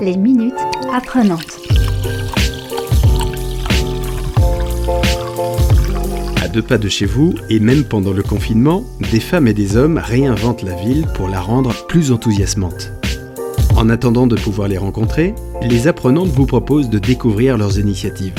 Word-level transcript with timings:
Les 0.00 0.16
minutes 0.16 0.54
apprenantes. 0.94 1.58
À 6.42 6.48
deux 6.48 6.62
pas 6.62 6.78
de 6.78 6.88
chez 6.88 7.04
vous, 7.04 7.34
et 7.50 7.60
même 7.60 7.84
pendant 7.84 8.12
le 8.12 8.22
confinement, 8.22 8.84
des 9.12 9.20
femmes 9.20 9.46
et 9.46 9.52
des 9.52 9.76
hommes 9.76 9.98
réinventent 9.98 10.62
la 10.62 10.74
ville 10.74 11.06
pour 11.14 11.28
la 11.28 11.40
rendre 11.40 11.74
plus 11.86 12.12
enthousiasmante. 12.12 12.92
En 13.76 13.90
attendant 13.90 14.26
de 14.26 14.36
pouvoir 14.36 14.68
les 14.68 14.78
rencontrer, 14.78 15.34
les 15.62 15.86
apprenantes 15.86 16.28
vous 16.28 16.46
proposent 16.46 16.88
de 16.88 16.98
découvrir 16.98 17.58
leurs 17.58 17.78
initiatives. 17.78 18.34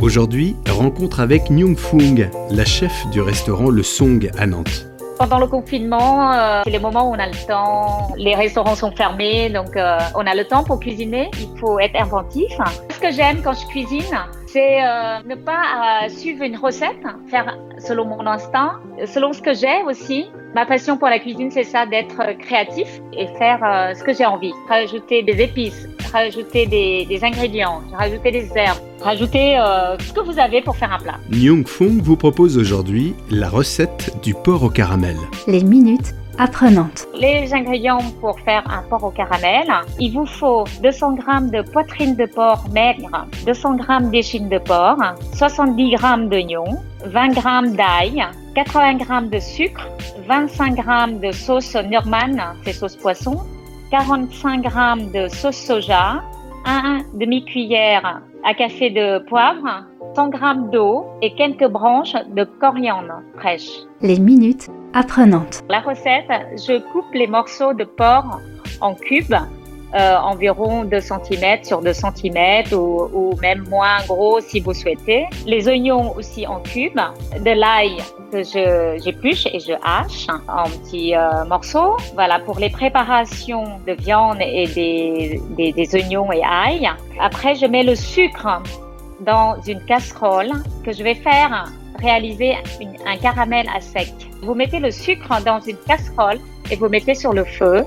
Aujourd'hui, 0.00 0.56
rencontre 0.66 1.20
avec 1.20 1.50
Nyung 1.50 1.76
Fung, 1.76 2.30
la 2.50 2.64
chef 2.64 2.92
du 3.12 3.20
restaurant 3.20 3.68
Le 3.68 3.82
Song 3.82 4.30
à 4.38 4.46
Nantes. 4.46 4.86
Pendant 5.18 5.38
le 5.38 5.46
confinement, 5.46 6.32
euh, 6.32 6.60
c'est 6.64 6.70
les 6.70 6.78
moments 6.78 7.08
où 7.08 7.14
on 7.14 7.18
a 7.18 7.26
le 7.26 7.46
temps. 7.46 8.08
Les 8.16 8.34
restaurants 8.34 8.74
sont 8.74 8.90
fermés, 8.90 9.48
donc 9.48 9.74
euh, 9.76 9.98
on 10.14 10.26
a 10.26 10.34
le 10.34 10.44
temps 10.44 10.62
pour 10.62 10.78
cuisiner. 10.78 11.30
Il 11.40 11.58
faut 11.58 11.78
être 11.78 11.96
inventif. 11.96 12.52
Ce 12.90 13.00
que 13.00 13.10
j'aime 13.10 13.40
quand 13.42 13.54
je 13.54 13.66
cuisine, 13.66 14.04
c'est 14.46 14.82
euh, 14.82 15.18
ne 15.26 15.34
pas 15.34 16.04
euh, 16.04 16.08
suivre 16.08 16.42
une 16.44 16.56
recette, 16.56 17.02
faire 17.28 17.58
selon 17.78 18.06
mon 18.06 18.26
instinct, 18.26 18.80
selon 19.06 19.32
ce 19.32 19.42
que 19.42 19.54
j'ai 19.54 19.82
aussi. 19.86 20.26
Ma 20.54 20.64
passion 20.64 20.96
pour 20.96 21.08
la 21.08 21.18
cuisine, 21.18 21.50
c'est 21.50 21.64
ça, 21.64 21.84
d'être 21.84 22.38
créatif 22.38 22.88
et 23.12 23.26
faire 23.38 23.60
euh, 23.62 23.92
ce 23.94 24.02
que 24.02 24.14
j'ai 24.14 24.24
envie. 24.24 24.52
Rajouter 24.68 25.22
des 25.22 25.42
épices, 25.42 25.86
rajouter 26.12 26.66
des, 26.66 27.04
des 27.06 27.24
ingrédients, 27.24 27.82
rajouter 27.92 28.30
des 28.30 28.48
herbes, 28.56 28.78
rajouter 29.02 29.58
euh, 29.58 29.98
ce 29.98 30.12
que 30.14 30.20
vous 30.20 30.38
avez 30.38 30.62
pour 30.62 30.76
faire 30.76 30.92
un 30.92 30.98
plat. 30.98 31.18
Nyung 31.30 31.66
Fung 31.66 32.00
vous 32.02 32.16
propose 32.16 32.56
aujourd'hui 32.56 33.14
la 33.30 33.50
recette 33.50 34.16
du 34.22 34.32
porc 34.32 34.62
au 34.62 34.70
caramel. 34.70 35.16
Les 35.46 35.62
minutes 35.62 36.14
Les 37.18 37.54
ingrédients 37.54 38.02
pour 38.20 38.38
faire 38.40 38.62
un 38.70 38.82
porc 38.82 39.04
au 39.04 39.10
caramel, 39.10 39.72
il 39.98 40.12
vous 40.12 40.26
faut 40.26 40.64
200 40.82 41.16
g 41.16 41.22
de 41.50 41.62
poitrine 41.62 42.14
de 42.14 42.26
porc 42.26 42.68
maigre, 42.72 43.26
200 43.46 43.78
g 43.78 43.84
d'échine 44.10 44.48
de 44.50 44.58
porc, 44.58 44.98
70 45.32 45.90
g 45.92 45.96
d'oignons, 46.28 46.76
20 47.06 47.32
g 47.32 47.40
d'ail, 47.74 48.26
80 48.54 48.98
g 48.98 49.28
de 49.30 49.38
sucre, 49.38 49.88
25 50.28 50.76
g 50.76 51.26
de 51.26 51.32
sauce 51.32 51.74
Norman, 51.74 52.54
c'est 52.64 52.74
sauce 52.74 52.96
poisson, 52.96 53.40
45 53.90 54.62
g 54.62 55.18
de 55.18 55.28
sauce 55.28 55.56
soja, 55.56 56.22
1 56.66 57.02
demi-cuillère 57.14 58.20
à 58.46 58.54
café 58.54 58.90
de 58.90 59.18
poivre, 59.26 59.84
100 60.14 60.32
g 60.32 60.38
d'eau 60.72 61.04
et 61.20 61.34
quelques 61.34 61.66
branches 61.66 62.14
de 62.34 62.44
coriandre 62.44 63.20
fraîche. 63.36 63.68
Les 64.00 64.20
minutes 64.20 64.70
apprenantes. 64.94 65.64
La 65.68 65.80
recette, 65.80 66.30
je 66.56 66.78
coupe 66.92 67.12
les 67.12 67.26
morceaux 67.26 67.74
de 67.74 67.82
porc 67.84 68.40
en 68.80 68.94
cubes, 68.94 69.34
euh, 69.94 70.16
environ 70.16 70.84
2 70.84 71.00
cm 71.00 71.64
sur 71.64 71.80
2 71.80 71.92
cm 71.92 72.72
ou, 72.72 73.08
ou 73.12 73.36
même 73.40 73.64
moins 73.68 73.98
gros 74.06 74.40
si 74.40 74.60
vous 74.60 74.74
souhaitez. 74.74 75.26
Les 75.46 75.68
oignons 75.68 76.14
aussi 76.16 76.46
en 76.46 76.60
cubes, 76.60 77.00
de 77.38 77.50
l'ail 77.50 77.96
que 78.32 78.42
je 78.42 79.00
j'épluche 79.02 79.46
et 79.46 79.60
je 79.60 79.72
hache 79.82 80.26
en 80.48 80.64
petits 80.64 81.14
euh, 81.14 81.44
morceaux. 81.44 81.96
Voilà 82.14 82.40
pour 82.40 82.58
les 82.58 82.70
préparations 82.70 83.80
de 83.86 83.92
viande 83.92 84.38
et 84.40 84.66
des, 84.66 85.40
des, 85.56 85.72
des 85.72 85.94
oignons 85.94 86.30
et 86.32 86.42
ail. 86.42 86.90
Après, 87.20 87.54
je 87.54 87.66
mets 87.66 87.84
le 87.84 87.94
sucre 87.94 88.62
dans 89.20 89.56
une 89.66 89.80
casserole 89.84 90.52
que 90.84 90.92
je 90.92 91.02
vais 91.02 91.14
faire 91.14 91.70
réaliser 92.00 92.54
un 93.06 93.16
caramel 93.16 93.66
à 93.74 93.80
sec. 93.80 94.12
Vous 94.42 94.54
mettez 94.54 94.78
le 94.78 94.90
sucre 94.90 95.42
dans 95.44 95.60
une 95.60 95.76
casserole 95.86 96.38
et 96.70 96.76
vous 96.76 96.88
mettez 96.88 97.14
sur 97.14 97.32
le 97.32 97.44
feu. 97.44 97.84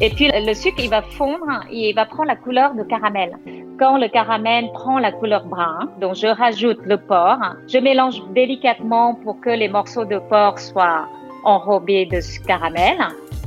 Et 0.00 0.10
puis 0.10 0.30
le 0.34 0.54
sucre, 0.54 0.80
il 0.80 0.90
va 0.90 1.02
fondre 1.02 1.64
et 1.70 1.90
il 1.90 1.94
va 1.94 2.06
prendre 2.06 2.28
la 2.28 2.36
couleur 2.36 2.74
de 2.74 2.82
caramel. 2.82 3.36
Quand 3.78 3.98
le 3.98 4.08
caramel 4.08 4.70
prend 4.72 4.98
la 4.98 5.12
couleur 5.12 5.44
brun, 5.44 5.88
donc 6.00 6.14
je 6.14 6.26
rajoute 6.26 6.78
le 6.84 6.98
porc. 6.98 7.38
Je 7.68 7.78
mélange 7.78 8.22
délicatement 8.34 9.14
pour 9.14 9.40
que 9.40 9.50
les 9.50 9.68
morceaux 9.68 10.04
de 10.04 10.18
porc 10.18 10.58
soient 10.58 11.08
enrobés 11.44 12.06
de 12.06 12.20
ce 12.20 12.40
caramel. 12.40 12.98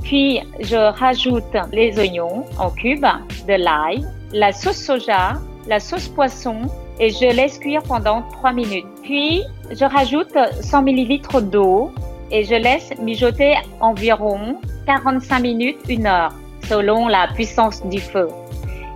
Puis 0.04 0.40
je 0.60 0.76
rajoute 0.76 1.44
les 1.72 1.98
oignons 1.98 2.46
en 2.60 2.70
cubes, 2.70 3.06
de 3.48 3.54
l'ail, 3.54 4.06
la 4.34 4.52
sauce 4.52 4.78
soja, 4.78 5.34
la 5.68 5.80
sauce 5.80 6.08
poisson 6.10 6.62
et 7.00 7.10
je 7.10 7.36
laisse 7.36 7.58
cuire 7.60 7.82
pendant 7.84 8.22
3 8.34 8.54
minutes. 8.54 8.86
Puis 9.02 9.42
je 9.72 9.84
rajoute 9.84 10.38
100 10.62 10.84
ml 10.84 11.50
d'eau 11.50 11.92
et 12.32 12.44
je 12.44 12.56
laisse 12.56 12.92
mijoter 13.00 13.56
environ 13.82 14.58
45 14.86 15.40
minutes, 15.40 15.78
une 15.90 16.06
heure, 16.06 16.34
selon 16.68 17.08
la 17.08 17.28
puissance 17.34 17.86
du 17.86 18.00
feu. 18.00 18.28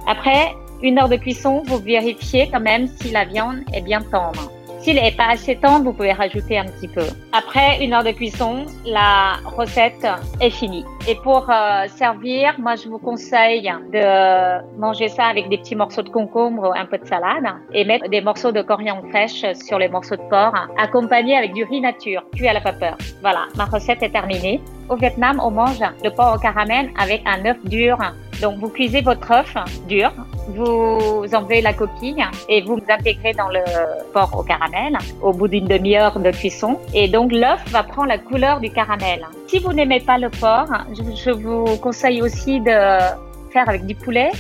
Après 0.07 0.56
une 0.81 0.97
heure 0.97 1.09
de 1.09 1.18
cuisson, 1.18 1.63
vous 1.66 1.78
vérifiez 1.80 2.50
quand 2.52 2.59
même 2.59 2.88
si 2.88 3.12
la 3.12 3.25
viande 3.25 3.59
est 3.74 3.81
bien 3.81 4.02
tendre. 4.02 4.52
S'il 4.79 4.95
n'est 4.95 5.12
pas 5.12 5.28
assez 5.31 5.57
tendre, 5.57 5.85
vous 5.85 5.94
pouvez 5.94 6.13
rajouter 6.13 6.57
un 6.57 6.66
petit 6.66 6.88
peu. 6.88 7.03
Après 7.34 7.84
une 7.84 7.94
heure 7.94 8.03
de 8.03 8.12
cuisson, 8.12 8.66
la 8.85 9.34
recette 9.57 10.07
est 10.40 10.50
finie. 10.50 10.85
Et 11.07 11.16
pour 11.16 11.50
euh, 11.50 11.88
servir, 11.88 12.56
moi 12.59 12.75
je 12.75 12.88
vous 12.88 12.97
conseille 12.97 13.69
de 13.91 14.78
manger 14.79 15.09
ça 15.09 15.25
avec 15.25 15.50
des 15.50 15.57
petits 15.57 15.75
morceaux 15.75 16.01
de 16.01 16.09
concombre, 16.09 16.73
un 16.75 16.85
peu 16.85 16.97
de 16.97 17.06
salade, 17.06 17.45
et 17.73 17.84
mettre 17.84 18.09
des 18.09 18.22
morceaux 18.22 18.51
de 18.51 18.62
coriandre 18.62 19.07
fraîche 19.09 19.44
sur 19.66 19.79
les 19.79 19.90
morceaux 19.90 20.16
de 20.16 20.29
porc, 20.29 20.53
accompagné 20.78 21.35
avec 21.35 21.53
du 21.53 21.63
riz 21.66 21.81
nature, 21.81 22.23
cuit 22.34 22.47
à 22.47 22.53
la 22.53 22.61
vapeur. 22.61 22.97
Voilà, 23.22 23.47
ma 23.57 23.66
recette 23.66 24.01
est 24.01 24.11
terminée. 24.11 24.61
Au 24.88 24.96
Vietnam, 24.96 25.41
on 25.44 25.51
mange 25.51 25.84
le 26.03 26.09
porc 26.09 26.35
au 26.35 26.40
caramel 26.40 26.90
avec 26.97 27.22
un 27.25 27.46
œuf 27.46 27.57
dur. 27.66 27.97
Donc 28.41 28.57
vous 28.59 28.69
cuisez 28.69 29.01
votre 29.01 29.31
œuf 29.31 29.53
dur, 29.88 30.11
vous 30.50 31.23
enlevez 31.33 31.61
la 31.61 31.73
coquille 31.73 32.23
et 32.47 32.61
vous 32.61 32.79
intégrez 32.88 33.33
dans 33.33 33.50
le 33.50 33.61
porc 34.13 34.38
au 34.38 34.44
caramel 34.44 34.97
au 35.22 35.33
bout 35.33 35.47
d'une 35.47 35.67
demi-heure 35.67 36.19
de 36.19 36.31
cuisson. 36.31 36.79
Et 36.94 37.07
donc 37.07 37.31
l'œuf 37.31 37.61
va 37.69 37.83
prendre 37.83 38.07
la 38.07 38.17
couleur 38.17 38.59
du 38.59 38.69
caramel. 38.72 39.25
Si 39.47 39.59
vous 39.59 39.73
n'aimez 39.73 39.99
pas 39.99 40.17
le 40.17 40.29
porc, 40.29 40.67
je, 40.94 41.03
je 41.23 41.31
vous 41.31 41.66
conseille 41.78 42.22
aussi 42.22 42.59
de 42.61 42.72
faire 43.51 43.67
avec 43.67 43.85
du 43.85 43.95
poulet. 43.95 44.31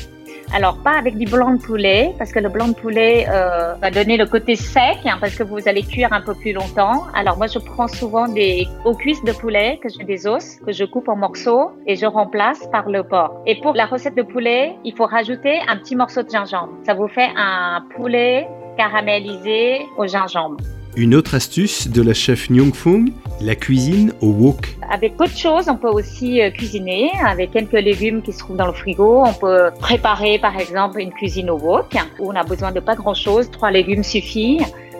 Alors 0.51 0.77
pas 0.77 0.97
avec 0.97 1.15
du 1.15 1.25
blanc 1.25 1.53
de 1.53 1.61
poulet 1.61 2.15
parce 2.17 2.31
que 2.31 2.39
le 2.39 2.49
blanc 2.49 2.69
de 2.69 2.73
poulet 2.73 3.27
euh, 3.29 3.75
va 3.75 3.91
donner 3.91 4.17
le 4.17 4.25
côté 4.25 4.55
sec 4.55 4.97
hein, 5.05 5.17
parce 5.21 5.35
que 5.35 5.43
vous 5.43 5.67
allez 5.67 5.83
cuire 5.83 6.11
un 6.11 6.21
peu 6.21 6.33
plus 6.33 6.53
longtemps. 6.53 7.03
Alors 7.13 7.37
moi 7.37 7.45
je 7.45 7.59
prends 7.59 7.87
souvent 7.87 8.27
des 8.27 8.67
aux 8.83 8.95
cuisses 8.95 9.23
de 9.23 9.31
poulet 9.31 9.79
que 9.81 9.89
j'ai 9.89 10.03
des 10.03 10.25
os 10.25 10.57
que 10.65 10.71
je 10.71 10.85
coupe 10.85 11.07
en 11.07 11.15
morceaux 11.15 11.71
et 11.85 11.95
je 11.95 12.07
remplace 12.07 12.67
par 12.71 12.89
le 12.89 13.03
porc. 13.03 13.43
Et 13.45 13.61
pour 13.61 13.73
la 13.73 13.85
recette 13.85 14.15
de 14.15 14.23
poulet, 14.23 14.75
il 14.83 14.95
faut 14.95 15.05
rajouter 15.05 15.59
un 15.67 15.77
petit 15.77 15.95
morceau 15.95 16.23
de 16.23 16.29
gingembre. 16.29 16.73
Ça 16.83 16.95
vous 16.95 17.07
fait 17.07 17.29
un 17.35 17.83
poulet 17.95 18.47
caramélisé 18.75 19.85
au 19.97 20.07
gingembre. 20.07 20.57
Une 20.95 21.15
autre 21.15 21.35
astuce 21.35 21.87
de 21.87 22.01
la 22.01 22.13
chef 22.13 22.49
Nyung 22.49 22.73
Fung, 22.73 23.05
la 23.41 23.55
cuisine 23.55 24.11
au 24.21 24.27
wok. 24.27 24.75
Avec 24.91 25.15
peu 25.15 25.25
de 25.27 25.35
choses, 25.37 25.69
on 25.69 25.77
peut 25.77 25.87
aussi 25.89 26.41
euh, 26.41 26.49
cuisiner 26.49 27.11
avec 27.25 27.51
quelques 27.51 27.71
légumes 27.73 28.21
qui 28.21 28.33
se 28.33 28.39
trouvent 28.39 28.57
dans 28.57 28.65
le 28.65 28.73
frigo. 28.73 29.23
On 29.25 29.33
peut 29.33 29.69
préparer 29.79 30.39
par 30.39 30.59
exemple 30.59 30.99
une 30.99 31.11
cuisine 31.11 31.49
au 31.51 31.57
wok 31.57 31.95
où 32.19 32.31
on 32.31 32.35
a 32.35 32.43
besoin 32.43 32.71
de 32.71 32.79
pas 32.79 32.95
grand 32.95 33.13
chose. 33.13 33.49
Trois 33.51 33.71
légumes 33.71 34.03
suffit. 34.03 34.59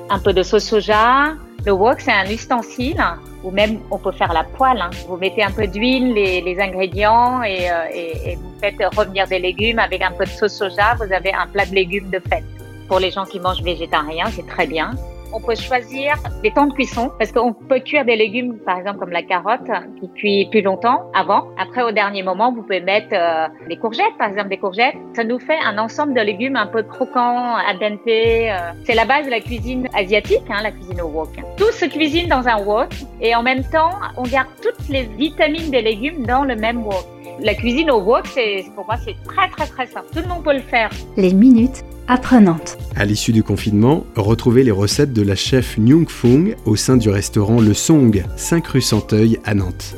Un 0.09 0.19
peu 0.19 0.31
de 0.31 0.41
sauce 0.43 0.63
soja. 0.63 1.33
Le 1.65 1.71
wok, 1.73 1.99
c'est 1.99 2.13
un 2.13 2.29
ustensile 2.29 3.03
ou 3.43 3.51
même 3.51 3.79
on 3.91 3.97
peut 3.97 4.11
faire 4.13 4.31
la 4.31 4.43
poêle. 4.43 4.79
hein. 4.81 4.89
Vous 5.07 5.17
mettez 5.17 5.43
un 5.43 5.51
peu 5.51 5.67
d'huile, 5.67 6.13
les, 6.13 6.57
ingrédients 6.59 7.41
euh, 7.41 7.45
et- 7.93 8.31
et 8.31 8.35
vous 8.35 8.53
faites 8.61 8.75
revenir 8.95 9.27
des 9.27 9.39
légumes 9.39 9.79
avec 9.79 10.01
un 10.01 10.11
peu 10.11 10.23
de 10.23 10.29
sauce 10.29 10.53
soja. 10.53 10.95
Vous 10.95 11.11
avez 11.11 11.33
un 11.33 11.47
plat 11.47 11.65
de 11.65 11.73
légumes 11.75 12.09
de 12.09 12.19
fête. 12.19 12.45
Pour 12.87 12.99
les 12.99 13.11
gens 13.11 13.25
qui 13.25 13.39
mangent 13.39 13.61
végétarien, 13.63 14.25
c'est 14.31 14.47
très 14.47 14.65
bien. 14.67 14.91
On 15.31 15.39
peut 15.39 15.55
choisir 15.55 16.15
des 16.43 16.51
temps 16.51 16.65
de 16.67 16.73
cuisson 16.73 17.11
parce 17.19 17.31
qu'on 17.31 17.53
peut 17.53 17.79
cuire 17.79 18.03
des 18.05 18.15
légumes, 18.15 18.57
par 18.65 18.79
exemple 18.79 18.99
comme 18.99 19.11
la 19.11 19.21
carotte, 19.21 19.69
qui 19.99 20.09
cuit 20.13 20.47
plus 20.49 20.61
longtemps 20.61 21.03
avant. 21.13 21.47
Après, 21.59 21.83
au 21.83 21.91
dernier 21.91 22.23
moment, 22.23 22.51
vous 22.51 22.63
pouvez 22.63 22.81
mettre 22.81 23.09
euh, 23.13 23.47
des 23.67 23.77
courgettes, 23.77 24.17
par 24.17 24.29
exemple 24.29 24.49
des 24.49 24.57
courgettes. 24.57 24.95
Ça 25.15 25.23
nous 25.23 25.39
fait 25.39 25.57
un 25.63 25.77
ensemble 25.77 26.13
de 26.13 26.21
légumes 26.21 26.55
un 26.55 26.67
peu 26.67 26.81
croquants, 26.83 27.57
dente. 27.79 27.99
euh. 28.07 28.71
C'est 28.85 28.95
la 28.95 29.05
base 29.05 29.25
de 29.25 29.31
la 29.31 29.39
cuisine 29.39 29.87
asiatique, 29.93 30.43
hein, 30.49 30.61
la 30.63 30.71
cuisine 30.71 31.01
au 31.01 31.07
wok. 31.07 31.29
Tout 31.57 31.71
se 31.71 31.85
cuisine 31.85 32.27
dans 32.27 32.47
un 32.47 32.63
wok 32.63 32.89
et 33.21 33.35
en 33.35 33.43
même 33.43 33.63
temps, 33.63 33.91
on 34.17 34.23
garde 34.23 34.49
toutes 34.61 34.89
les 34.89 35.03
vitamines 35.03 35.69
des 35.69 35.81
légumes 35.81 36.25
dans 36.25 36.43
le 36.43 36.55
même 36.55 36.85
wok. 36.85 37.05
La 37.41 37.53
cuisine 37.53 37.91
au 37.91 38.01
wok, 38.01 38.25
c'est 38.27 38.65
pour 38.75 38.85
moi, 38.85 38.95
c'est 38.97 39.15
très 39.25 39.47
très 39.49 39.67
très 39.67 39.85
simple. 39.85 40.07
Tout 40.11 40.19
le 40.21 40.27
monde 40.27 40.43
peut 40.43 40.53
le 40.53 40.59
faire. 40.59 40.89
Les 41.15 41.33
minutes 41.33 41.83
apprenantes. 42.09 42.77
À 42.95 43.05
l'issue 43.05 43.31
du 43.31 43.43
confinement, 43.43 44.05
retrouvez 44.15 44.63
les 44.63 44.71
recettes 44.71 45.13
de 45.13 45.21
la 45.21 45.35
chef 45.35 45.77
Nyung 45.77 46.09
Fung 46.09 46.55
au 46.65 46.75
sein 46.75 46.97
du 46.97 47.09
restaurant 47.09 47.61
Le 47.61 47.73
Song, 47.73 48.25
5 48.35 48.67
rue 48.67 48.81
Santeuil 48.81 49.39
à 49.45 49.53
Nantes. 49.53 49.95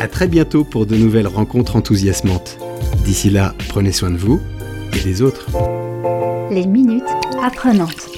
À 0.00 0.08
très 0.08 0.26
bientôt 0.26 0.64
pour 0.64 0.86
de 0.86 0.96
nouvelles 0.96 1.28
rencontres 1.28 1.76
enthousiasmantes. 1.76 2.58
D'ici 3.04 3.30
là, 3.30 3.54
prenez 3.68 3.92
soin 3.92 4.10
de 4.10 4.16
vous 4.16 4.40
et 4.96 5.00
des 5.00 5.22
autres. 5.22 5.46
Les 6.50 6.66
minutes 6.66 7.04
apprenantes. 7.42 8.13